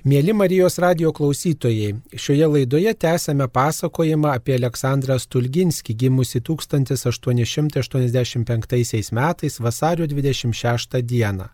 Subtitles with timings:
[0.00, 10.08] Mėly Marijos radio klausytojai, šioje laidoje tęsame pasakojimą apie Aleksandrą Stulginskį, gimusi 1885 metais vasario
[10.08, 11.52] 26 dieną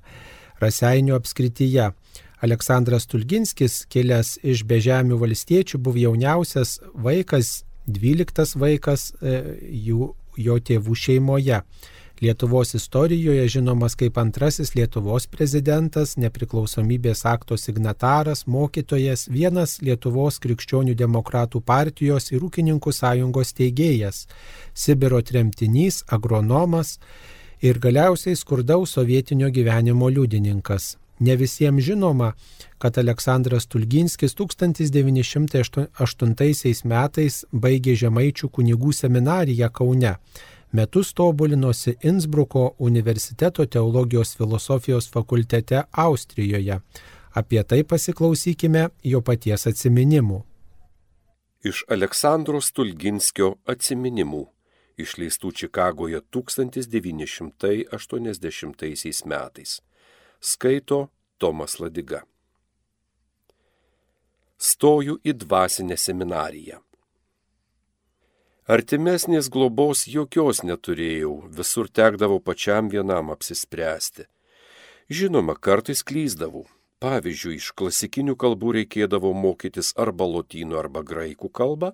[0.63, 1.91] Raseinių apskrityje.
[2.47, 9.59] Aleksandras Stulginskis, kilęs iš Bežemių valstiečių, buvo jauniausias vaikas, 12 vaikas e,
[9.91, 11.67] jų, jo tėvų šeimoje.
[12.21, 21.61] Lietuvos istorijoje žinomas kaip antrasis Lietuvos prezidentas, nepriklausomybės akto signataras, mokytojas, vienas Lietuvos krikščionių demokratų
[21.61, 24.27] partijos ir ūkininkų sąjungos teigėjas,
[24.73, 26.99] Sibiro tremtinys, agronomas
[27.61, 30.97] ir galiausiai skurdaus sovietinio gyvenimo liudininkas.
[31.21, 32.33] Ne visiems žinoma,
[32.79, 40.17] kad Aleksandras Tulginskis 1908 metais baigė Žemaičių kunigų seminariją Kaune
[40.73, 46.81] metus tobulinosi Innsbruko universiteto teologijos filosofijos fakultete Austrijoje.
[47.35, 50.43] Apie tai pasiklausykime jo paties atminimų.
[51.65, 54.47] Iš Aleksandro Stulginskio atminimų,
[54.97, 59.83] išleistų Čikagoje 1980 metais.
[60.41, 61.09] Skaito
[61.39, 62.23] Tomas Ladiga.
[64.57, 66.81] Stoju į dvasinę seminariją.
[68.67, 74.25] Artimesnės globos jokios neturėjau, visur tekdavau pačiam vienam apsispręsti.
[75.07, 76.65] Žinoma, kartais klyzdavau.
[76.99, 81.93] Pavyzdžiui, iš klasikinių kalbų reikėdavo mokytis arba lotynų arba graikų kalbą,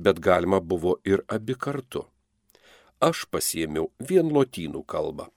[0.00, 2.06] bet galima buvo ir abi kartu.
[2.96, 5.28] Aš pasiemiau vien lotynų kalbą.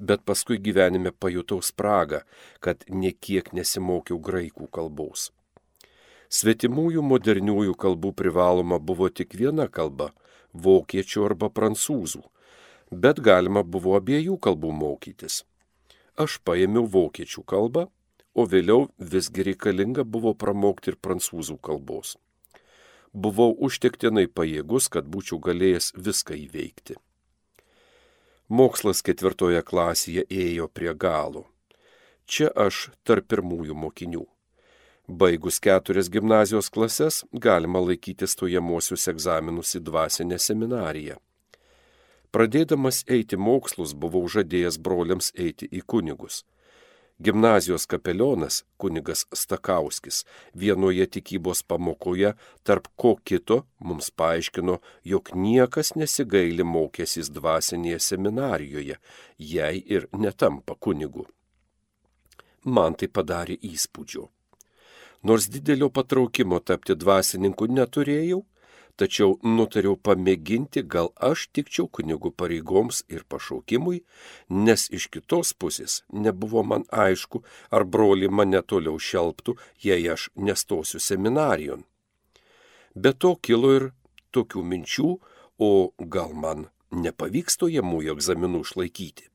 [0.00, 2.24] Bet paskui gyvenime pajutau spragą,
[2.64, 5.34] kad niekiek nesimokiau graikų kalbos.
[6.28, 10.10] Svetimųjų moderniųjų kalbų privaloma buvo tik viena kalba-
[10.66, 12.22] vokiečių arba prancūzų,
[12.90, 15.44] bet galima buvo abiejų kalbų mokytis.
[16.16, 17.88] Aš paėmiau vokiečių kalbą,
[18.34, 22.16] o vėliau visgi reikalinga buvo pramokti ir prancūzų kalbos.
[23.12, 26.96] Buvau užtektinai pajėgus, kad būčiau galėjęs viską įveikti.
[28.48, 31.46] Mokslas ketvirtoje klasėje ėjo prie galo.
[32.26, 34.26] Čia aš tarp pirmųjų mokinių.
[35.08, 41.20] Baigus keturias gimnazijos klases galima laikyti stojamosius egzaminus į dvasinę seminariją.
[42.34, 46.42] Pradėdamas eiti mokslus buvau žadėjęs broliams eiti į kunigus.
[47.22, 52.34] Gimnazijos kapelionas kunigas Stakauskis vienoje tikybos pamokoje
[52.66, 58.98] tarp ko kito mums paaiškino, jog niekas nesigaili mokėsis dvasinėje seminarijoje,
[59.38, 61.28] jei ir netampa kunigu.
[62.64, 64.32] Man tai padarė įspūdžio.
[65.22, 68.42] Nors didelio patraukimo tapti dvasininku neturėjau,
[68.96, 74.02] tačiau nutariau pamėginti, gal aš tikčiau kunigų pareigoms ir pašaukimui,
[74.48, 81.00] nes iš kitos pusės nebuvo man aišku, ar broli mane toliau šelptų, jei aš nestosiu
[81.00, 81.84] seminarijon.
[82.94, 83.90] Be to kilo ir
[84.32, 85.10] tokių minčių,
[85.60, 89.30] o gal man nepavyks stojamųjų egzaminų išlaikyti.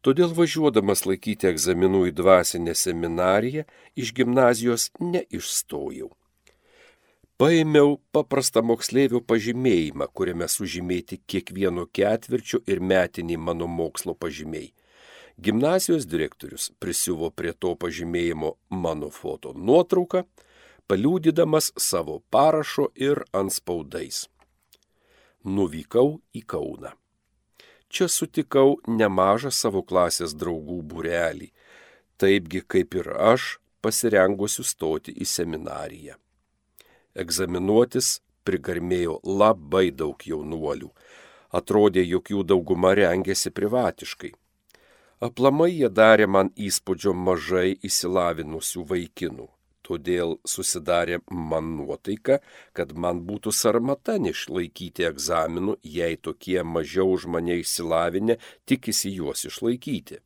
[0.00, 3.66] Todėl važiuodamas laikyti egzaminų į dvasinę seminariją
[4.00, 6.08] iš gimnazijos neišstojau.
[7.40, 14.72] Paėmiau paprastą moksleivio pažymėjimą, kuriame sužymėti kiekvieno ketvirčio ir metiniai mano mokslo pažymiai.
[15.40, 20.24] Gimnazijos direktorius prisiuvo prie to pažymėjimo mano foto nuotrauką,
[20.88, 24.26] paliūdydamas savo parašo ir anspaudais.
[25.44, 26.99] Nuvykau į Kauną
[27.90, 31.50] čia sutikau nemažą savo klasės draugų būrelį,
[32.16, 36.16] taipgi kaip ir aš pasirengusiu stoti į seminariją.
[37.18, 40.90] Egzaminuotis prigarmėjo labai daug jaunuolių,
[41.50, 44.32] atrodė, jog jų dauguma rengėsi privatiškai.
[45.20, 49.50] Aplamai jie darė man įspūdžio mažai įsilavinusių vaikinų
[49.90, 51.20] todėl susidarė
[51.52, 52.40] man nuotaika,
[52.76, 58.40] kad man būtų sarmata neišlaikyti egzaminų, jei tokie mažiau už mane išsilavinę
[58.70, 60.22] tikisi juos išlaikyti.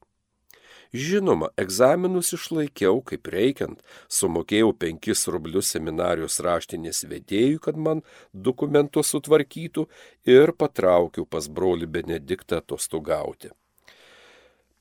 [0.95, 3.81] Žinoma, egzaminus išlaikiau kaip reikiant,
[4.17, 9.89] sumokėjau 5 rublius seminarijos raštinės vedėjui, kad man dokumentus sutvarkytų
[10.37, 13.51] ir patraukiau pas broli Benediktą atostogauti.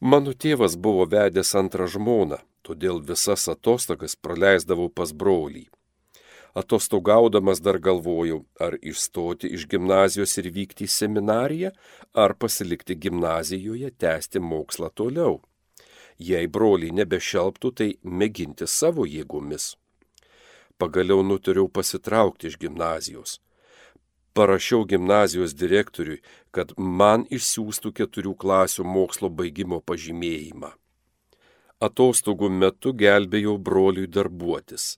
[0.04, 5.62] Mano tėvas buvo vedęs antrą žmoną, todėl visas atostogas praleisdavau pas brolį.
[6.60, 11.72] Atostogaudamas dar galvojau, ar išstoti iš gimnazijos ir vykti į seminariją,
[12.24, 15.40] ar pasilikti gimnazijoje, tęsti mokslą toliau.
[16.20, 19.78] Jei broliai nebešelptų, tai mėginti savo jėgomis.
[20.78, 23.40] Pagaliau nutariau pasitraukti iš gimnazijos.
[24.34, 26.22] Parašiau gimnazijos direktoriui,
[26.52, 30.72] kad man išsiųstų keturių klasių mokslo baigimo pažymėjimą.
[31.84, 34.98] Atostogų metu gelbėjau broliui darbuotis.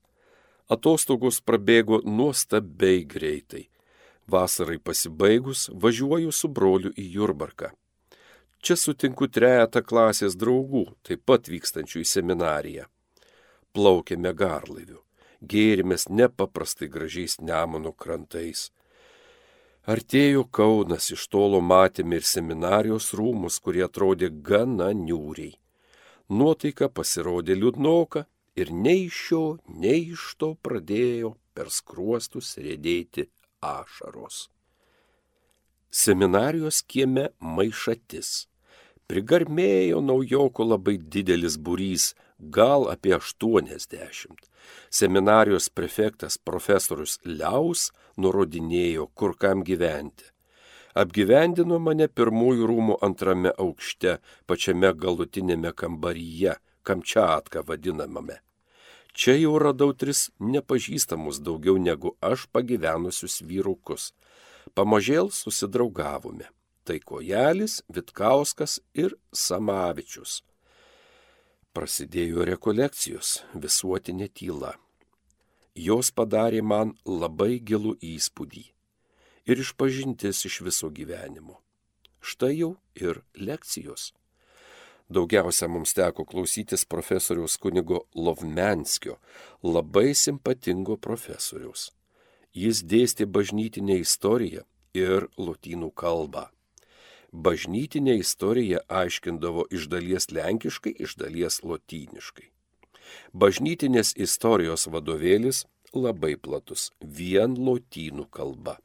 [0.71, 3.65] Atostogos prabėgo nuostabiai greitai.
[4.31, 7.73] Vasarai pasibaigus važiuoju su broliu į Jurbarką.
[8.65, 12.85] Čia sutinku trejata klasės draugų, taip pat vykstančių į seminariją.
[13.75, 15.03] Plaukėme garlaiviu,
[15.41, 18.71] gėrimės nepaprastai gražiais Nemono krantais.
[19.85, 25.51] Artėjo Kaunas, iš tolo matėme ir seminarijos rūmus, kurie atrodė gana niūriai.
[26.33, 28.23] Nuotaika pasirodė liūdnoka
[28.57, 33.27] ir nei iš šio, nei iš to pradėjo per skruostus rėdėti
[33.61, 34.47] ašaros.
[35.93, 38.47] Seminarijos kieme maišatis.
[39.05, 44.49] Prigarmėjo naujoko labai didelis būrys, gal apie 80.
[44.89, 50.31] Seminarijos prefektas profesorius Liaus nurodinėjo, kur kam gyventi.
[50.95, 58.37] Apgyvendino mane pirmųjų rūmų antrame aukšte, pačiame galutinėme kambaryje, Kamčiatka vadinamame.
[59.15, 64.11] Čia jau radau tris nepažįstamus daugiau negu aš pagyvenusius vyrukus.
[64.75, 66.51] Pamažėl susidraugavome.
[66.85, 70.43] Tai Kojelis, Vitkauskas ir Samavičius.
[71.73, 74.75] Prasidėjo rekolekcijos, visuotinė tyla.
[75.75, 78.63] Jos padarė man labai gilų įspūdį
[79.45, 81.59] ir išpažintis iš viso gyvenimo.
[82.23, 84.13] Štai jau ir lekcijos.
[85.11, 89.19] Daugiausia mums teko klausytis profesoriaus kunigo Lovmenskio,
[89.61, 91.91] labai simpatingo profesoriaus.
[92.55, 94.63] Jis dėstė bažnytinę istoriją
[94.95, 96.47] ir lotynų kalbą
[97.35, 102.47] bažnytinę istoriją aiškindavo iš dalies lenkiškai, iš dalies lotyniškai.
[103.33, 105.63] Bažnytinės istorijos vadovėlis
[105.95, 108.77] labai platus, vien lotynų kalba.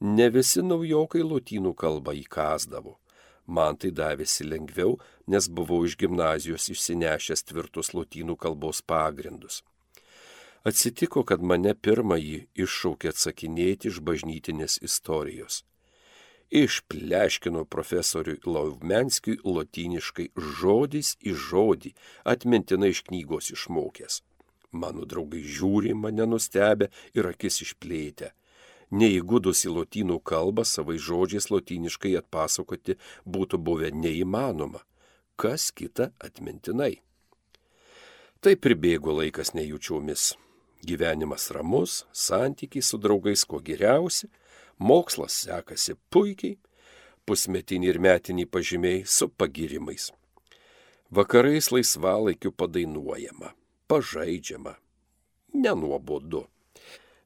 [0.00, 2.98] Ne visi naujokai lotynų kalbą įkasdavo.
[3.46, 9.62] Man tai davėsi lengviau, nes buvau iš gimnazijos išsinešęs tvirtus lotynų kalbos pagrindus.
[10.68, 15.62] Atsitiko, kad mane pirmąjį iššaukė atsakinėti iš bažnytinės istorijos
[16.50, 21.92] išpleškino profesoriui Lauvmenskiui lotyniškai žodis į žodį,
[22.24, 24.22] atmintinai iš knygos išmokęs.
[24.72, 28.32] Mano draugai žiūri mane nustebę ir akis išplėtę.
[28.90, 34.80] Neįgudus į lotynų kalbą savai žodžiais lotyniškai atpasakoti būtų buvę neįmanoma.
[35.36, 36.98] Kas kita atmintinai?
[38.40, 40.36] Tai pribėgo laikas nejučiomis.
[40.86, 44.28] Gyvenimas ramus, santykiai su draugais kuo geriausi,
[44.78, 46.58] mokslas sekasi puikiai,
[47.26, 50.12] pusmetiniai ir metiniai pažymiai su pagirimais.
[51.14, 53.54] Vakarais laisvalaikiu padainuojama,
[53.88, 54.74] pažaidžiama,
[55.54, 56.46] nenuobodu.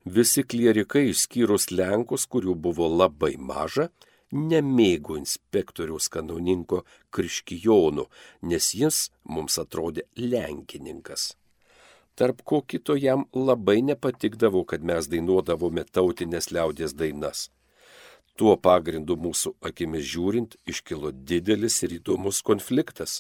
[0.04, 3.88] Visi klierikai išskyrus Lenkus, kurių buvo labai maža,
[4.32, 6.82] nemėgo inspektoriaus kanauninko
[7.14, 8.08] Kriškijonų,
[8.43, 11.32] nes jis mums atrodė lenkininkas.
[12.22, 17.48] Tarp ko kito jam labai nepatikdavo, kad mes dainuodavome tautinės liaudės dainas.
[18.38, 23.16] Tuo pagrindu mūsų akimis žiūrint iškilo didelis ir įdomus konfliktas.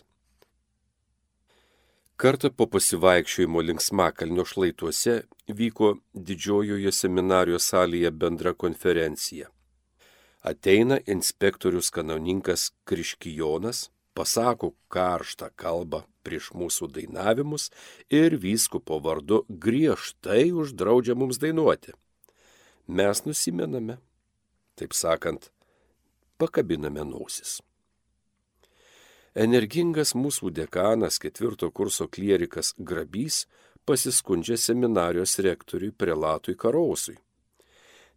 [2.14, 5.16] Kartą po pasivaikščiojimo linksmakalnio šlaituose
[5.62, 5.90] vyko
[6.30, 9.50] didžiojoje seminarijos salėje bendra konferencija.
[10.46, 17.70] Ateina inspektorius kanauninkas Kriškijonas, pasako karštą kalbą prieš mūsų dainavimus
[18.10, 21.92] ir vyskupo vardu griežtai uždraudžia mums dainuoti.
[22.86, 23.98] Mes nusimename,
[24.78, 25.50] taip sakant,
[26.38, 27.60] pakabiname nosis.
[29.32, 33.46] Energingas mūsų dekanas ketvirto kurso klierikas Grabys
[33.88, 37.16] pasiskundžia seminarijos rektoriui prelatui Karausui.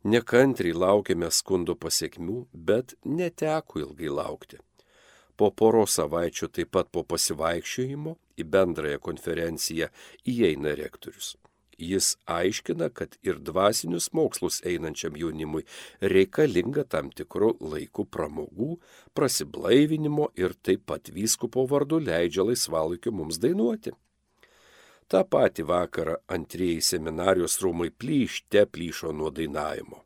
[0.06, 4.60] Nekantriai laukiame skundo pasiekmių, bet neteko ilgai laukti.
[5.36, 9.89] Po poros savaičių taip pat po pasivaikščiojimo į bendrąją konferenciją
[10.32, 11.36] įeina rektorius.
[11.77, 15.65] Jis aiškina, kad ir dvasinius mokslus einančiam jaunimui
[16.00, 18.77] reikalinga tam tikrų laikų pramogų,
[19.13, 23.92] prasiblaivinimo ir taip pat vyskupo vardu leidžia laisvalaikiu mums dainuoti.
[25.08, 30.00] Ta pati vakarą antrieji seminarijos rūmai plyšte plyšo nuo dainavimo.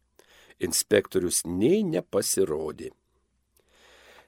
[0.60, 2.90] Inspektorius nei nepasirodė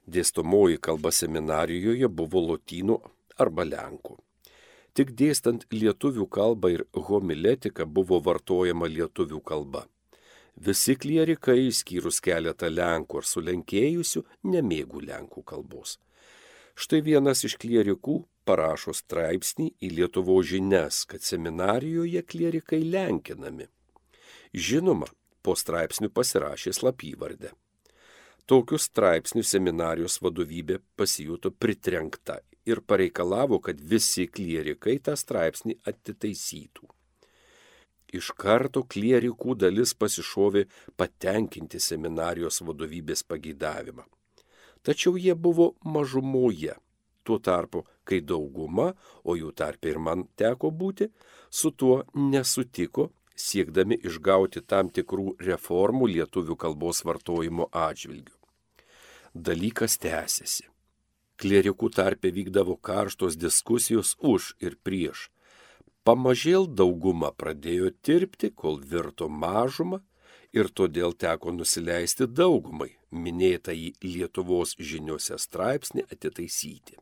[0.08, 3.00] dėstomoji kalba seminarijoje buvo lotynų
[3.38, 4.17] arba lenkų.
[4.93, 9.86] Tik dėstant lietuvių kalbą ir homiletika buvo vartojama lietuvių kalba.
[10.55, 15.96] Visi klierikai, išskyrus keletą lenkų ar sulenkėjusių, nemėgų lenkų kalbos.
[16.75, 18.17] Štai vienas iš klierikų
[18.48, 23.70] parašo straipsnį į Lietuvo žinias, kad seminarijoje klierikai lenkinami.
[24.51, 25.08] Žinoma,
[25.41, 27.53] po straipsnių pasirašė slapyvardę.
[28.51, 32.34] Tokius straipsnius seminarijos vadovybė pasijuto pritrenkta
[32.67, 36.89] ir pareikalavo, kad visi klierikai tą straipsnį atitaisytų.
[38.20, 40.65] Iš karto klierikų dalis pasišovė
[41.00, 44.03] patenkinti seminarijos vadovybės pageidavimą.
[44.84, 46.75] Tačiau jie buvo mažumoje.
[47.24, 48.89] Tuo tarpu, kai dauguma,
[49.24, 51.08] o jų tarp ir man teko būti,
[51.48, 58.40] su tuo nesutiko, siekdami išgauti tam tikrų reformų lietuvių kalbos vartojimo atžvilgių.
[59.34, 60.68] Dalykas tęsiasi.
[61.42, 65.30] Klierikų tarpe vykdavo karštos diskusijos už ir prieš
[66.02, 70.00] Pamažėl dauguma pradėjo tirpti, kol virto mažumą
[70.52, 76.98] ir todėl teko nusileisti daugumai minėtą į Lietuvos žiniuose straipsnį atitaisyti.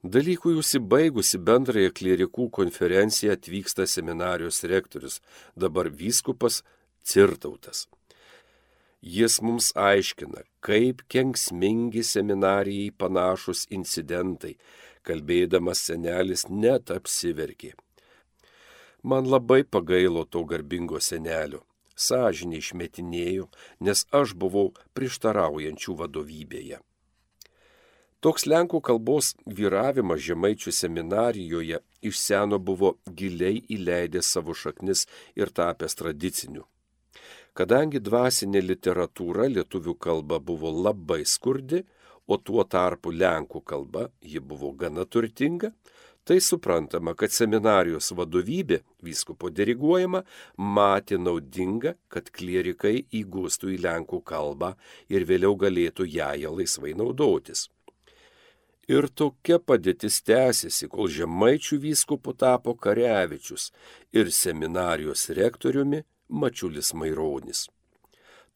[0.00, 5.20] Dalykui užsibaigusi bendrąją klierikų konferenciją atvyksta seminarijos rektorius,
[5.54, 6.62] dabar vyskupas
[7.04, 7.86] Cirtautas.
[9.00, 14.56] Jis mums aiškina, kaip kenksmingi seminarijai panašus incidentai,
[15.06, 17.76] kalbėdamas senelis net apsiverkė.
[19.02, 21.62] Man labai pagailo to garbingo senelio,
[21.94, 23.46] sąžinė išmetinėjo,
[23.80, 26.80] nes aš buvau prieštaraujančių vadovybėje.
[28.18, 35.04] Toks lenkų kalbos vyravimas žemaičių seminarijoje iš seno buvo giliai įleidęs savo šaknis
[35.38, 36.66] ir tapęs tradiciniu.
[37.58, 41.80] Kadangi dvasinė literatūra lietuvių kalba buvo labai skurdi,
[42.30, 45.72] o tuo tarpu lenkų kalba ji buvo gana turtinga,
[46.28, 50.20] tai suprantama, kad seminarijos vadovybė, vyskupo diriguojama,
[50.76, 54.74] matė naudinga, kad klierikai įgūstų į lenkų kalbą
[55.10, 57.64] ir vėliau galėtų ją laisvai naudotis.
[58.88, 63.72] Ir tokia padėtis tęsiasi, kol žemaičių vyskupu tapo Karevičius
[64.12, 67.66] ir seminarijos rektoriumi Mačiulis Maironis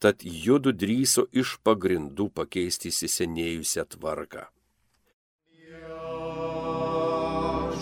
[0.03, 4.49] tad judu drįso iš pagrindų pakeisti įsisenėjusią tvarką.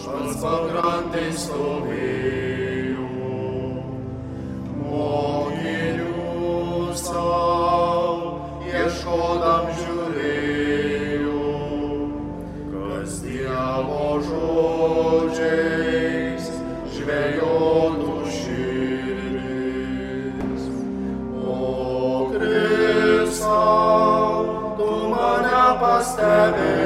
[0.02, 3.08] Viešpats pakrantės stovėjo,
[26.02, 26.81] gosta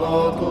[0.00, 0.49] mano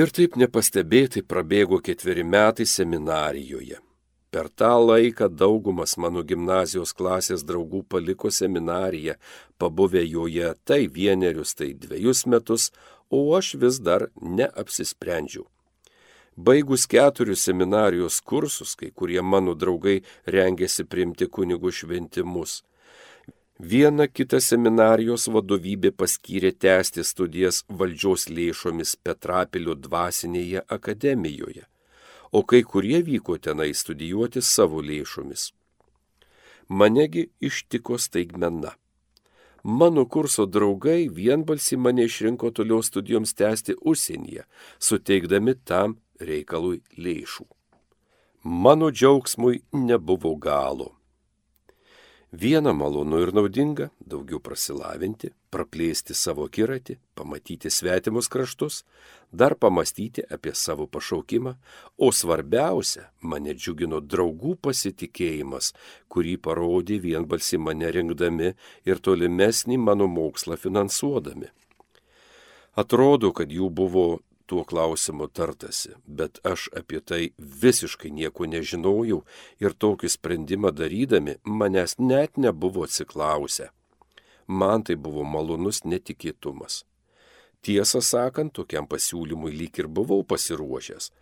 [0.00, 3.80] Ir taip nepastebėtai prabėgo ketveri metai seminarijoje.
[4.32, 9.18] Per tą laiką daugumas mano gimnazijos klasės draugų paliko seminariją,
[9.60, 12.70] pabuvę joje tai vienerius, tai dviejus metus,
[13.10, 15.44] o aš vis dar neapsisprendžiau.
[16.36, 22.62] Baigus keturius seminarijos kursus, kai kurie mano draugai rengėsi priimti kunigų šventimus,
[23.60, 31.66] Vieną kitą seminarijos vadovybė paskyrė tęsti studijas valdžios lėšomis Petrapilio dvasinėje akademijoje,
[32.32, 35.50] o kai kurie vyko tenai studijuoti savo lėšomis.
[36.68, 38.72] Manegi ištiko staigmena.
[39.62, 44.46] Mano kurso draugai vienbalsi mane išrinko toliau studijoms tęsti užsienyje,
[44.78, 47.44] suteikdami tam reikalui lėšų.
[48.44, 50.94] Mano džiaugsmui nebuvo galo.
[52.32, 58.84] Viena malonu ir naudinga- daugiau prasilavinti, praplėsti savo kiratį, pamatyti svetimus kraštus,
[59.32, 61.56] dar pamastyti apie savo pašaukimą,
[61.98, 65.72] o svarbiausia- mane džiugino draugų pasitikėjimas,
[66.08, 68.54] kurį parodė vienbalsi mane rinkdami
[68.86, 71.48] ir tolimesnį mano mokslą finansuodami.
[72.76, 77.20] Atrodo, kad jų buvo tuo klausimu tartasi, bet aš apie tai
[77.62, 79.20] visiškai nieko nežinojau
[79.62, 83.68] ir tokį sprendimą darydami manęs net nebuvo atsiklausę.
[84.60, 86.80] Man tai buvo malonus netikėtumas.
[87.62, 91.12] Tiesą sakant, tokiam pasiūlymui lyg ir buvau pasiruošęs,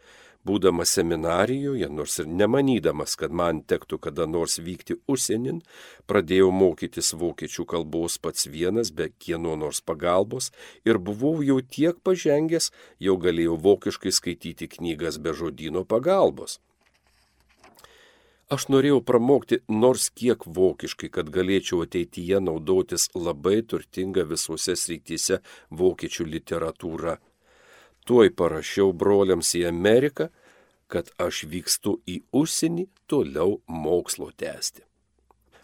[0.46, 5.58] Būdamas seminarijoje, nors ir nemanydamas, kad man tektų kada nors vykti užsienin,
[6.06, 10.52] pradėjau mokytis vokiečių kalbos pats vienas be kieno nors pagalbos
[10.86, 12.70] ir buvau jau tiek pažengęs,
[13.02, 16.60] jau galėjau vokiškai skaityti knygas be žodino pagalbos.
[18.48, 25.42] Aš norėjau pramokti nors kiek vokiškai, kad galėčiau ateityje naudotis labai turtinga visose srityse
[25.82, 27.18] vokiečių literatūra
[28.08, 30.28] tuoj parašiau broliams į Ameriką,
[30.88, 34.82] kad aš vykstu į užsienį toliau mokslo tęsti.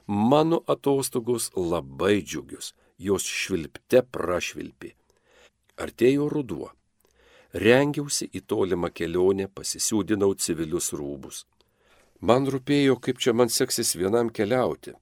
[0.07, 4.93] Mano atostogos labai džiugius, jos švilpte prašvilpi.
[5.81, 6.69] Artėjo ruduo.
[7.55, 11.45] Rengiausi į tolimą kelionę, pasisiūdinau civilius rūbus.
[12.21, 14.93] Man rūpėjo, kaip čia man seksis vienam keliauti.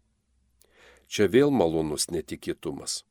[1.09, 3.02] Čia vėl malonus netikėtumas.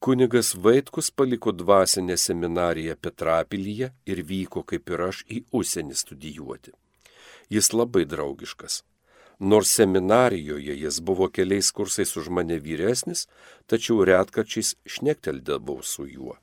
[0.00, 6.70] Kunigas Vaitkus paliko dvasinę seminariją Petrapilyje ir vyko kaip ir aš į užsienį studijuoti.
[7.50, 8.84] Jis labai draugiškas.
[9.40, 13.24] Nors seminarijoje jis buvo keliais kursais už mane vyresnis,
[13.66, 16.36] tačiau retkarčiais šnekteldavau su juo.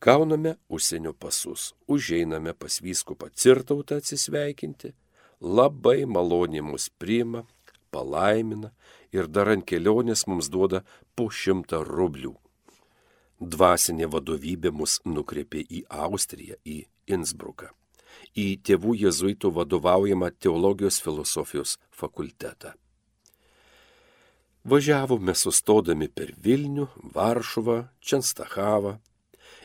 [0.00, 4.92] Gauname užsienio pasus, užeiname pas vyskupą cirtautą atsisveikinti,
[5.40, 7.42] labai maloniai mus priima,
[7.90, 8.70] palaimina
[9.10, 10.84] ir dar ant kelionės mums duoda
[11.16, 12.36] po šimtą rublių
[13.40, 17.70] dvasinė vadovybė mus nukreipė į Austriją, į Innsbruką,
[18.36, 22.74] į tėvų jezuitų vadovaujamą teologijos filosofijos fakultetą.
[24.64, 28.96] Važiavome sustodami per Vilnių, Varšuvą, Čenstachavą.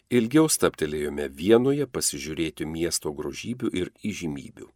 [0.09, 4.67] Ilgiau staptelėjome vienoje pasižiūrėti miesto grožybių ir įžymybių.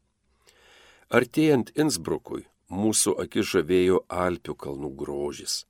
[1.10, 5.64] Artėjant Innsbrukui, mūsų akis žavėjo Alpių kalnų grožis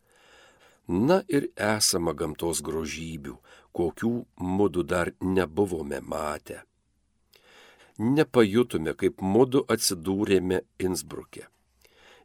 [0.87, 3.37] na ir esama gamtos grožybių,
[3.73, 6.63] kokių mūdu dar nebuvome matę.
[7.97, 11.47] Nepajutome, kaip mūdu atsidūrėme Innsbruke.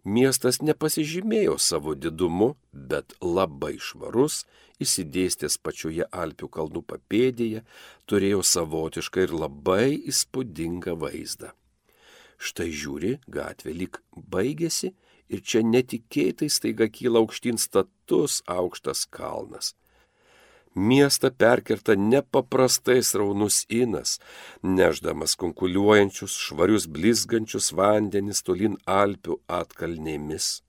[0.09, 4.47] Miestas nepasižymėjo savo didumu, bet labai švarus,
[4.81, 7.65] įsidėstęs pačioje Alpių kalnų papėdėje,
[8.09, 11.53] turėjo savotišką ir labai įspūdingą vaizdą.
[12.39, 14.95] Štai žiūri, gatvė lik baigėsi
[15.29, 19.75] ir čia netikėtai staiga kyla aukštyn status aukštas kalnas.
[20.75, 24.21] Miestą perkerta nepaprastai raunus inas,
[24.63, 30.63] neždamas konkuliuojančius, švarius blizgančius vandenis tolin Alpių atkalnėmis.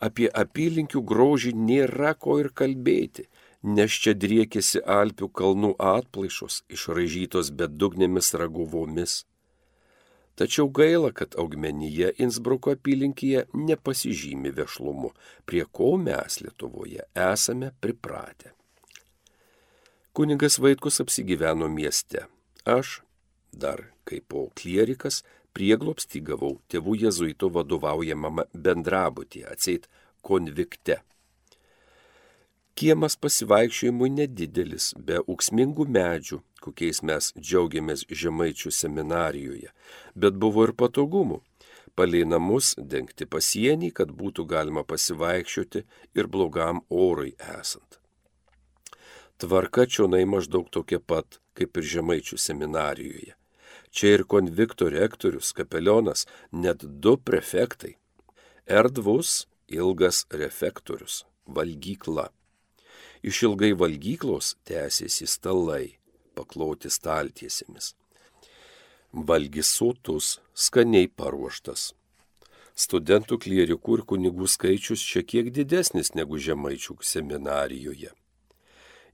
[0.00, 3.28] Apie apylinkių grožį nėra ko ir kalbėti,
[3.62, 9.26] nes čia driekėsi Alpių kalnų atplaišos, išražytos bedugnėmis raguvomis.
[10.38, 15.12] Tačiau gaila, kad augmenyje Innsbruko apylinkėje nepasižymi vešlumu,
[15.44, 18.54] prie ko mes Lietuvoje esame pripratę.
[20.16, 22.24] Kunigas Vaitkus apsigyveno mieste.
[22.64, 23.00] Aš,
[23.52, 25.20] dar kaip po klierikas,
[25.54, 29.86] prieglopstį gavau tėvų jezuito vadovaujamame bendrabutį, atseit
[30.26, 31.00] konvikte.
[32.80, 39.72] Kiemas pasivaikščiojimui nedidelis, be auksmingų medžių, kokiais mes džiaugiamės žemaičių seminarijoje,
[40.14, 41.40] bet buvo ir patogumų.
[41.98, 45.82] Palei namus dengti pasienį, kad būtų galima pasivaikščioti
[46.16, 47.98] ir blogam orui esant.
[49.40, 53.34] Tvarka čionai maždaug tokia pat, kaip ir žemaičių seminarijoje.
[53.90, 57.96] Čia ir konvikto rektorius, kapelionas, net du prefektai.
[58.70, 62.28] Erdvus, ilgas refektorius, valgykla.
[63.26, 65.96] Išilgai valgyklos tęsėsi stalai,
[66.34, 67.94] pakloti staltiesėmis.
[69.12, 71.90] Valgis sotus, skaniai paruoštas.
[72.78, 78.12] Studentų klierikų ir kunigų skaičius šiek tiek didesnis negu žemaičių seminarijoje.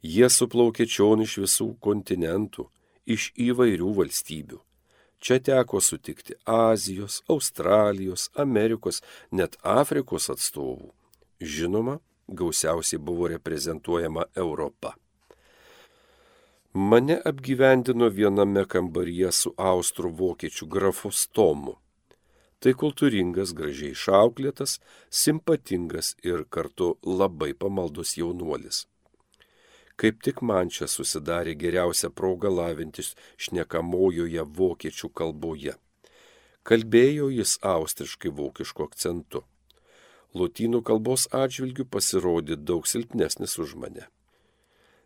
[0.05, 2.69] Jie suplaukė čion iš visų kontinentų,
[3.07, 4.61] iš įvairių valstybių.
[5.19, 9.01] Čia teko sutikti Azijos, Australijos, Amerikos,
[9.33, 10.93] net Afrikos atstovų.
[11.41, 11.99] Žinoma,
[12.29, 14.95] gausiausiai buvo reprezentuojama Europa.
[16.77, 21.73] Mane apgyvendino viename kambaryje su austrų vokiečių grafu Stomu.
[22.61, 24.75] Tai kultūringas, gražiai išauklėtas,
[25.09, 28.83] simpatingas ir kartu labai pamaldus jaunuolis.
[29.97, 35.79] Kaip tik man čia susidarė geriausia proga lavintis šnekamojoje vokiečių kalboje.
[36.63, 39.47] Kalbėjo jis austriškai vokišku akcentu
[40.37, 44.05] lotynų kalbos atžvilgių pasirodė daug silpnesnis už mane.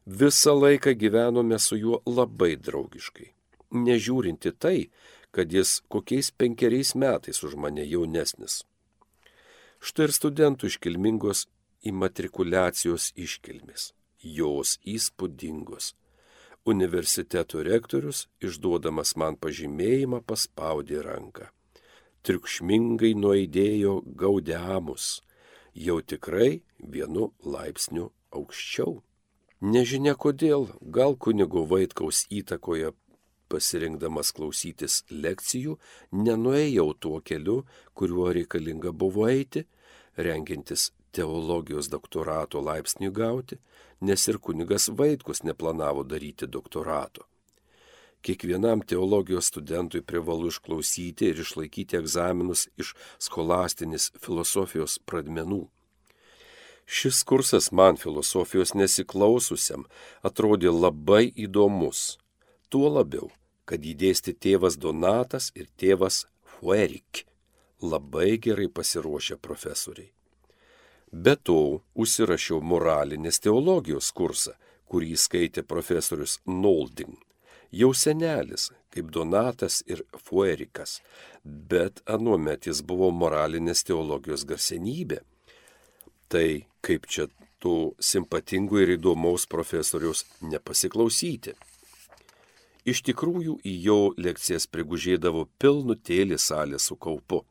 [0.07, 3.29] Visą laiką gyvenome su juo labai draugiškai,
[3.71, 4.91] nežiūrinti tai,
[5.31, 8.65] kad jis kokiais penkeriais metais už mane jaunesnis.
[9.81, 11.47] Štai ir studentų iškilmingos
[11.87, 15.95] imatrikuliacijos iškilmis, jos įspūdingos.
[16.69, 21.49] Universiteto rektorius, išduodamas man pažymėjimą, paspaudė ranką
[22.27, 25.21] triukšmingai nuaidėjo gaudiamus,
[25.75, 28.99] jau tikrai vienu laipsniu aukščiau.
[29.61, 32.95] Nežinia kodėl, gal kunigo Vaitkaus įtakoje
[33.53, 35.75] pasirinkdamas klausytis lekcijų,
[36.17, 39.67] nenuėjau tuo keliu, kuriuo reikalinga buvo eiti,
[40.17, 43.59] rengintis teologijos doktorato laipsnį gauti,
[44.01, 47.27] nes ir kunigas Vaitkus neplanavo daryti doktorato.
[48.25, 55.67] Kiekvienam teologijos studentui privalu išklausyti ir išlaikyti egzaminus iš scholastinis filosofijos pradmenų.
[56.91, 59.85] Šis kursas man filosofijos nesiklaususiam
[60.27, 62.19] atrodė labai įdomus.
[62.71, 63.31] Tuo labiau,
[63.65, 66.25] kad įdėsti tėvas Donatas ir tėvas
[66.57, 67.25] Fuerik.
[67.81, 70.11] Labai gerai pasiruošę profesoriai.
[71.11, 74.59] Be to, užsirašiau moralinės teologijos kursą,
[74.91, 77.17] kurį skaitė profesorius Nolding
[77.71, 80.99] jau senelis, kaip Donatas ir Fuerikas,
[81.45, 85.21] bet anuomet jis buvo moralinės teologijos garsenybė.
[86.31, 86.47] Tai
[86.87, 87.27] kaip čia
[87.61, 91.57] tų simpatingų ir įdomaus profesoriaus nepasiklausyti.
[92.89, 97.43] Iš tikrųjų į jo lekcijas prigužėdavo pilnutėlį salė su kaupu.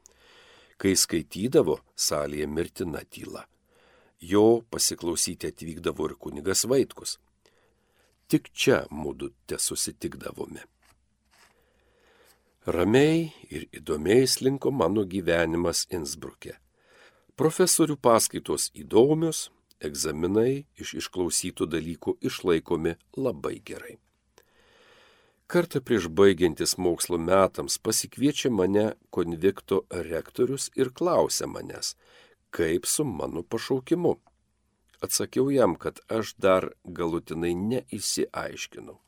[0.80, 3.44] Kai skaitydavo, salėje mirtina tyla.
[4.20, 7.20] Jo pasiklausyti atvykdavo ir kunigas Vaitkus
[8.30, 10.62] tik čia mūdu te susitikdavome.
[12.70, 16.54] Ramiai ir įdomiai slinko mano gyvenimas Innsbruke.
[17.40, 19.46] Profesorių paskaitos įdomios,
[19.80, 23.94] egzaminai iš išklausytų dalykų išlaikomi labai gerai.
[25.48, 28.84] Kartą prieš baigiantis mokslo metams pasikviečia mane
[29.16, 31.94] konvikto rektorius ir klausia manęs,
[32.52, 34.18] kaip su mano pašaukimu.
[35.00, 39.00] Atsakiau jam, kad aš dar galutinai neįsiaiškinau.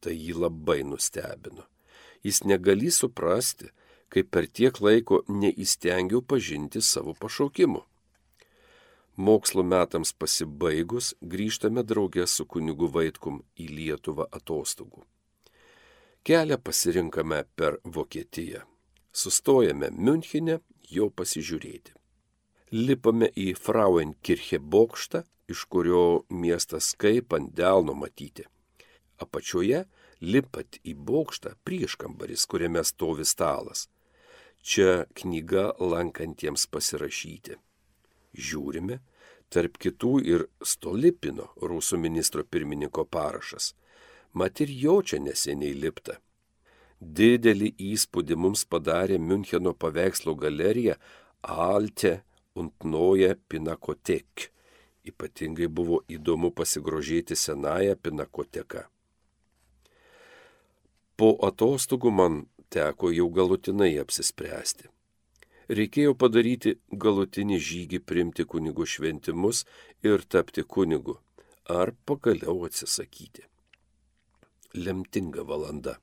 [0.00, 1.68] Tai jį labai nustebino.
[2.24, 3.68] Jis negali suprasti,
[4.14, 7.82] kaip per tiek laiko neįstengiau pažinti savo pašaukimu.
[9.16, 15.04] Mokslo metams pasibaigus grįžtame draugė su kunigu Vaitkum į Lietuvą atostogų.
[16.24, 18.64] Kelią pasirinkame per Vokietiją.
[19.12, 20.58] Sustojame Münchenė
[20.90, 21.94] jo pasižiūrėti
[22.74, 28.46] lipame į Frauenkirche bokštą, iš kurio miestas kaip ant delno matyti.
[29.22, 29.84] Apačioje
[30.20, 33.86] lipat į bokštą prieškambaris, kuriame stovi stalas.
[34.64, 37.58] Čia knyga lankantiems pasirašyti.
[38.34, 38.96] Žiūrime,
[39.52, 43.74] tarp kitų ir Stolipino, rusų ministro pirmininko parašas.
[44.32, 46.16] Mat ir jo čia neseniai lipta.
[46.98, 50.96] Didelį įspūdį mums padarė Müncheno paveikslo galerija
[51.42, 52.22] Alte
[52.54, 54.48] und Neue Pinakothek.
[55.04, 58.88] Ypatingai buvo įdomu pasigrožėti senąją pinakoteka.
[61.20, 62.40] Po atostogų man
[62.74, 64.90] teko jau galutinai apsispręsti.
[65.78, 69.62] Reikėjo padaryti galutinį žygį primti kunigų šventimus
[70.04, 71.16] ir tapti kunigu,
[71.64, 73.46] ar pagaliau atsisakyti.
[74.74, 75.96] Lemtinga valanda.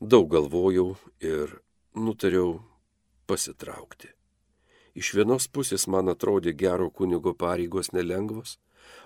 [0.00, 1.58] Daug galvojau ir
[1.94, 2.62] nutariau
[3.26, 4.08] pasitraukti.
[4.94, 8.58] Iš vienos pusės man atrodė gero kunigo pareigos nelengvos,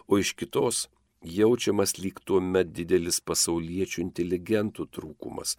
[0.07, 0.87] o iš kitos
[1.23, 5.57] jaučiamas lyg tuo met didelis pasauliečių inteligentų trūkumas.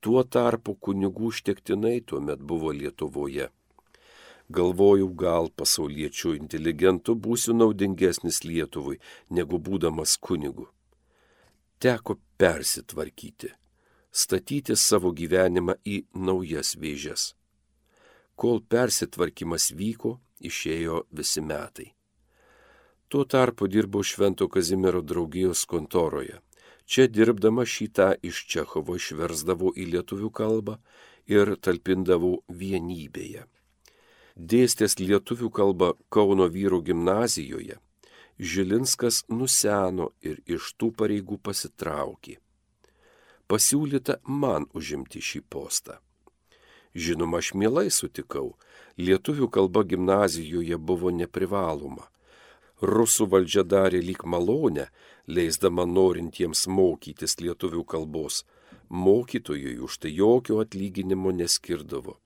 [0.00, 3.48] Tuo tarpu kunigų užtektinai tuo met buvo Lietuvoje.
[4.48, 8.96] Galvojau, gal pasauliečių inteligentų būsiu naudingesnis Lietuvai,
[9.28, 10.68] negu būdamas kunigu.
[11.82, 13.50] Teko persitvarkyti,
[14.10, 17.34] statyti savo gyvenimą į naujas vėžes.
[18.38, 21.92] Kol persitvarkymas vyko, išėjo visi metai.
[23.08, 26.38] Tuo tarpu dirbau Švento Kazimiero draugijos kontoroje.
[26.88, 30.78] Čia dirbdama šitą iš Čechovo išversdavau į lietuvių kalbą
[31.28, 33.44] ir talpindavau vienybėje.
[34.38, 37.76] Dėstęs lietuvių kalbą Kauno vyrų gimnazijoje,
[38.38, 42.36] Žilinskas nuseno ir iš tų pareigų pasitraukė.
[43.50, 45.98] Pasiūlyta man užimti šį postą.
[46.94, 48.54] Žinoma, aš mielai sutikau,
[48.96, 52.06] lietuvių kalba gimnazijoje buvo neprivaloma.
[52.78, 54.86] Rusų valdžia darė lyg malonę,
[55.28, 58.44] leisdama norintiems mokytis lietuvių kalbos.
[58.88, 62.16] Mokytojui už tai jokio atlyginimo neskirdavo.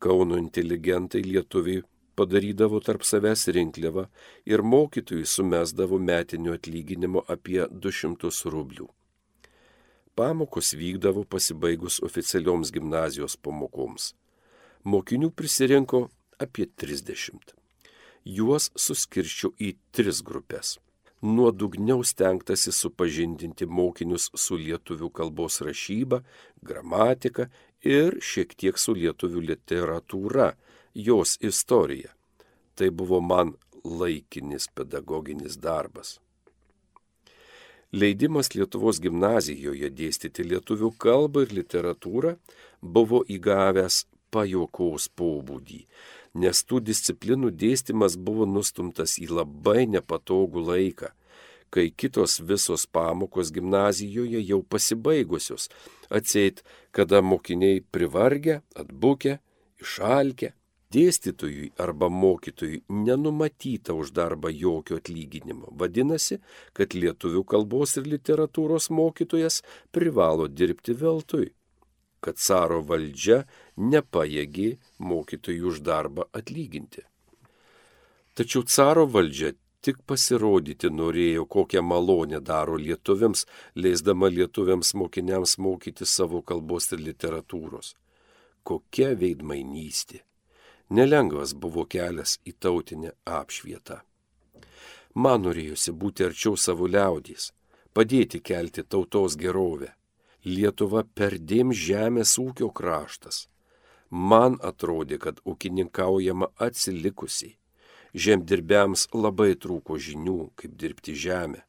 [0.00, 1.82] Kauno inteligentai lietuviai
[2.16, 4.06] padarydavo tarp savęs rinkliavą
[4.48, 8.88] ir mokytojui sumesdavo metinio atlyginimo apie 200 rublių.
[10.16, 14.14] Pamokos vykdavo pasibaigus oficialioms gimnazijos pamokoms.
[14.84, 16.06] Mokinių prisirinko
[16.40, 17.52] apie 30.
[18.24, 20.78] Juos suskirščiau į tris grupės.
[21.26, 26.20] Nuodugniau stengtasi supažindinti mokinius su lietuvių kalbos rašyba,
[26.62, 27.48] gramatika
[27.82, 30.52] ir šiek tiek su lietuvių literatūra,
[30.94, 32.12] jos istorija.
[32.78, 36.20] Tai buvo man laikinis pedagoginis darbas.
[37.96, 42.36] Leidimas Lietuvos gimnazijoje dėstyti lietuvių kalbą ir literatūrą
[42.82, 45.86] buvo įgavęs pajokos pobūdį,
[46.42, 51.12] nes tų disciplinų dėstymas buvo nustumtas į labai nepatogų laiką,
[51.70, 55.70] kai kitos visos pamokos gimnazijoje jau pasibaigusios,
[56.08, 59.38] atseit, kada mokiniai privargę, atbukę,
[59.82, 60.52] išalkę,
[60.94, 65.72] dėstytojui arba mokytojui nenumatyta už darbą jokio atlyginimo.
[65.80, 66.38] Vadinasi,
[66.76, 71.50] kad lietuvių kalbos ir literatūros mokytojas privalo dirbti veltui,
[72.20, 73.44] kad caro valdžia
[73.76, 77.04] nepajėgi mokytojui už darbą atlyginti.
[78.36, 86.42] Tačiau caro valdžia tik pasirodyti norėjo, kokią malonę daro lietuviams, leisdama lietuviams mokiniams mokyti savo
[86.42, 87.94] kalbos ir literatūros.
[88.66, 90.26] Kokia veidmainystė
[90.90, 94.00] nelengvas buvo kelias į tautinę apšvietą.
[95.16, 97.52] Man norėjusi būti arčiau savo liaudys,
[97.96, 99.94] padėti kelti tautos gerovę.
[100.46, 103.46] Lietuva perdėm žemės ūkio kraštas.
[104.10, 107.56] Man atrodė, kad ūkininkaujama atsilikusiai.
[108.16, 111.64] Žemdirbiams labai trūko žinių, kaip dirbti žemę,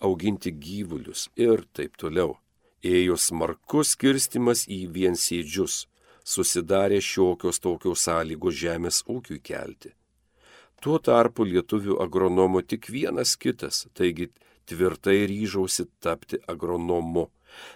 [0.00, 2.38] auginti gyvulius ir taip toliau.
[2.84, 5.84] Ėjo smarkus skirstimas į viensėdžius
[6.24, 9.92] susidarė šiokios tokios sąlygos žemės ūkiui kelti.
[10.80, 14.30] Tuo tarpu lietuvių agronomų tik vienas kitas, taigi
[14.68, 17.30] tvirtai ryžausi tapti agronomu,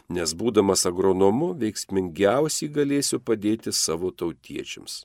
[0.09, 5.05] nes būdamas agronomu veiksmingiausiai galėsiu padėti savo tautiečiams.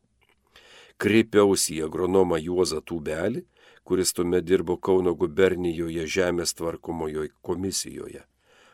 [0.97, 3.45] Kreipiausi į agronomą Juozą Tūbelį,
[3.83, 8.23] kuris tuomet dirbo Kauno gubernijoje žemės tvarkomojo komisijoje,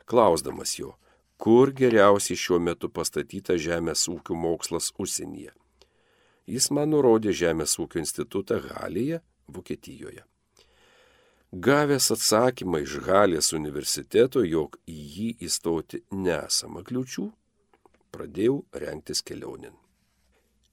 [0.05, 0.93] klausdamas jo,
[1.37, 5.55] kur geriausiai šiuo metu pastatytas žemės ūkio mokslas užsienyje.
[6.49, 9.19] Jis man nurodė Žemės ūkio institutą Halėje,
[9.53, 10.23] Vokietijoje.
[11.51, 17.25] Gavęs atsakymą iš Halės universiteto, jog į jį įstoti nesama kliučių,
[18.13, 19.73] pradėjau renktis kelionin.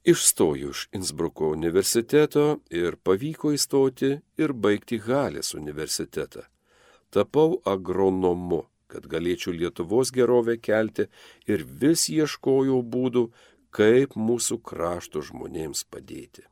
[0.07, 6.45] Išstojau iš Innsbruko universiteto ir pavyko įstoti ir baigti Halės universitetą.
[7.11, 11.09] Tapau agronomu kad galėčiau Lietuvos gerovę kelti
[11.51, 13.25] ir vis ieškojau būdų,
[13.77, 16.47] kaip mūsų krašto žmonėms padėti.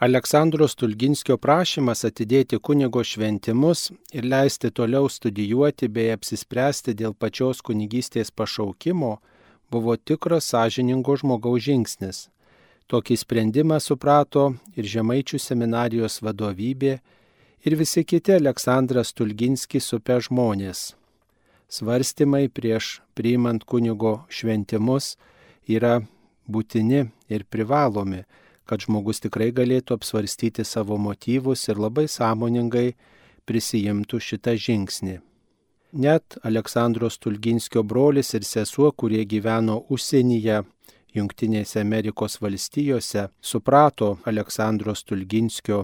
[0.00, 8.32] Aleksandro Stulginskio prašymas atidėti kunigo šventimus ir leisti toliau studijuoti bei apsispręsti dėl pačios kunigystės
[8.32, 9.10] pašaukimo
[9.68, 12.22] buvo tikras sąžiningo žmogaus žingsnis.
[12.88, 16.96] Tokį sprendimą suprato ir Žemaičių seminarijos vadovybė
[17.68, 20.94] ir visi kiti Aleksandras Tulginski supę žmonės.
[21.68, 25.18] Svarstymai prieš priimant kunigo šventimus
[25.68, 25.98] yra
[26.48, 28.24] būtini ir privalomi,
[28.70, 32.92] kad žmogus tikrai galėtų apsvarstyti savo motyvus ir labai sąmoningai
[33.50, 35.16] prisijimtų šitą žingsnį.
[35.92, 40.60] Net Aleksandros Tulginskio brolis ir sesuo, kurie gyveno užsienyje,
[41.10, 45.80] Junktinėse Amerikos valstijose, suprato Aleksandros Tulginskio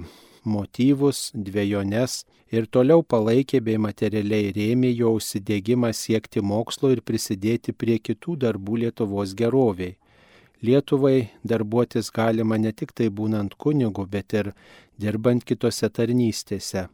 [0.47, 2.21] motyvus, dviejones
[2.55, 8.85] ir toliau palaikė bei materialiai rėmė jo užsidėgymą siekti mokslo ir prisidėti prie kitų darbų
[8.85, 9.97] Lietuvos geroviai.
[10.67, 14.53] Lietuvai darbuotis galima ne tik tai būnant kunigu, bet ir
[14.99, 16.87] dirbant kitose tarnystėse.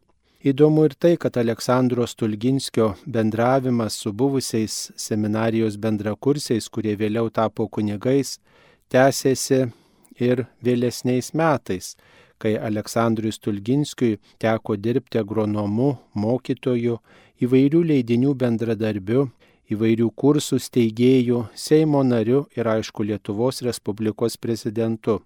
[0.42, 8.40] Įdomu ir tai, kad Aleksandro Stulginskio bendravimas su buvusiais seminarijos bendrakursiais, kurie vėliau tapo kunigais,
[8.90, 9.60] tęsėsi
[10.18, 11.94] ir vėlesniais metais,
[12.42, 16.98] kai Aleksandrui Stulginskiui teko dirbti agronomu, mokytoju,
[17.46, 19.28] įvairių leidinių bendradarbiu,
[19.72, 25.20] įvairių kursų steigėjų, Seimo nariu ir aišku Lietuvos Respublikos prezidentu.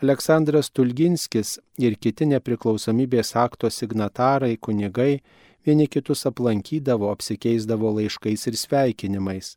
[0.00, 5.20] Aleksandras Tulginskis ir kiti nepriklausomybės akto signatarai, kunigai
[5.66, 9.56] vieni kitus aplankydavo, apsikeisdavo laiškais ir sveikinimais.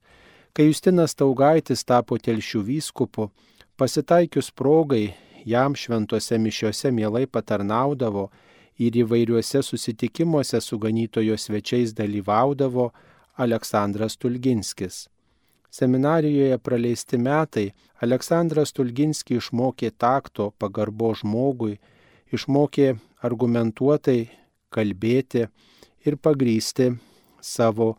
[0.54, 3.30] Kai Justinas Taugaitis tapo telšių vyskupu,
[3.80, 5.14] pasitaikius progai
[5.46, 8.30] jam šventose mišiuose mielai patarnaudavo
[8.78, 12.92] ir įvairiuose susitikimuose su ganytojo svečiais dalyvaudavo
[13.36, 15.08] Aleksandras Tulginskis.
[15.70, 17.72] Seminarijoje praleisti metai
[18.02, 21.80] Aleksandras Tulginski išmokė takto, pagarbo žmogui,
[22.30, 22.94] išmokė
[23.26, 24.20] argumentuotai
[24.70, 25.48] kalbėti
[26.06, 26.92] ir pagrysti
[27.42, 27.96] savo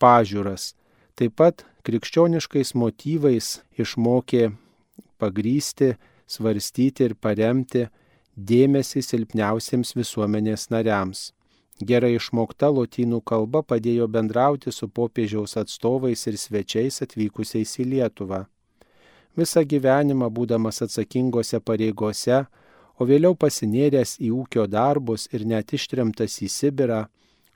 [0.00, 0.72] pažiūras.
[1.12, 4.48] Taip pat krikščioniškais motyvais išmokė
[5.20, 7.90] pagrysti svarstyti ir paremti
[8.38, 11.32] dėmesį silpniausiems visuomenės nariams.
[11.78, 18.46] Gerai išmokta lotynų kalba padėjo bendrauti su popiežiaus atstovais ir svečiais atvykusiais į Lietuvą.
[19.38, 22.40] Visą gyvenimą būdamas atsakingose pareigose,
[22.98, 27.04] o vėliau pasinėręs į ūkio darbus ir net ištremtas į Sibirą,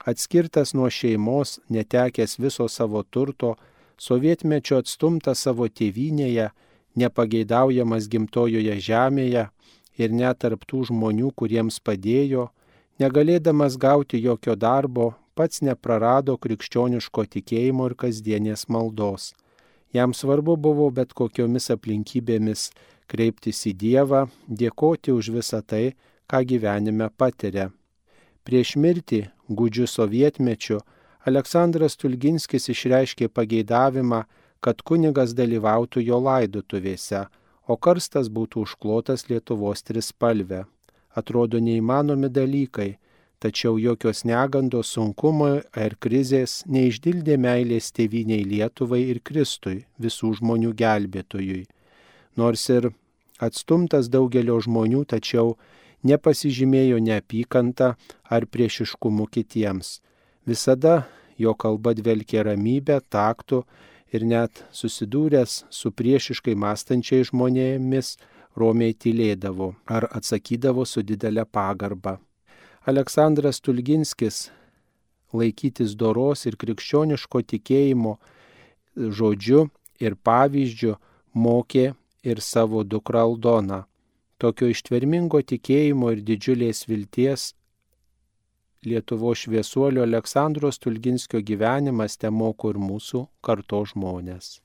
[0.07, 3.57] atskirtas nuo šeimos, netekęs viso savo turto,
[3.99, 6.53] sovietmečio atstumtas savo tėvynėje,
[6.95, 9.49] nepageidaujamas gimtojoje žemėje
[9.99, 12.53] ir net tarptų žmonių, kuriems padėjo,
[13.01, 19.33] negalėdamas gauti jokio darbo, pats neprarado krikščioniško tikėjimo ir kasdienės maldos.
[19.93, 22.71] Jam svarbu buvo bet kokiomis aplinkybėmis
[23.13, 25.93] kreiptis į Dievą, dėkoti už visą tai,
[26.29, 27.69] ką gyvenime patiria.
[28.43, 30.81] Prieš mirtį, gudžių sovietmečiu,
[31.29, 34.25] Aleksandras Tulginskis išreiškė pageidavimą,
[34.65, 37.27] kad kunigas dalyvautų jo laidotuvėse,
[37.69, 40.65] o karstas būtų užklotas Lietuvos trispalvę.
[41.15, 42.97] Atrodo neįmanomi dalykai,
[43.43, 45.51] tačiau jokios negandos sunkumo
[45.85, 51.65] ar krizės neišdildė meilės tėviniai Lietuvai ir Kristui, visų žmonių gelbėtojui.
[52.39, 52.93] Nors ir
[53.43, 55.57] atstumtas daugelio žmonių, tačiau
[56.07, 57.95] nepasižymėjo neapykanta
[58.31, 59.99] ar priešiškumu kitiems.
[60.47, 61.03] Visada
[61.39, 63.63] jo kalba dvelkė ramybę, taktų
[64.13, 68.17] ir net susidūręs su priešiškai mąstančiai žmonėmis,
[68.59, 72.19] romiai tylėdavo ar atsakydavo su didelė pagarba.
[72.87, 74.51] Aleksandras Tulginskis
[75.33, 78.17] laikytis doros ir krikščioniško tikėjimo
[78.97, 79.69] žodžiu
[80.03, 80.97] ir pavyzdžiu
[81.33, 81.93] mokė
[82.23, 83.83] ir savo dukrą Aldoną.
[84.39, 87.53] Tokio ištvermingo tikėjimo ir didžiulės vilties
[88.83, 94.57] Lietuvo šviesuolio Aleksandro Stulginskio gyvenimas te moko ir mūsų karto žmonės.